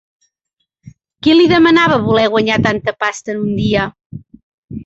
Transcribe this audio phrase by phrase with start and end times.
[1.27, 3.89] Qui li demanava voler guanyar tanta pasta en un dia?